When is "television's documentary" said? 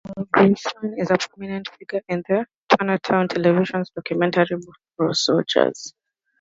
3.31-4.47